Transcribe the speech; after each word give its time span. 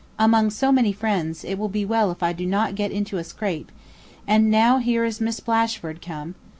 Among 0.17 0.49
so 0.49 0.71
many 0.71 0.91
friends, 0.93 1.43
it 1.43 1.59
will 1.59 1.67
be 1.69 1.85
well 1.85 2.09
if 2.09 2.23
I 2.23 2.33
do 2.33 2.43
not 2.47 2.73
get 2.73 2.91
into 2.91 3.19
a 3.19 3.23
scrape; 3.23 3.71
and 4.25 4.49
now 4.49 4.79
here 4.79 5.05
is 5.05 5.21
Miss 5.21 5.39
Blashford 5.39 6.01
come. 6.01 6.33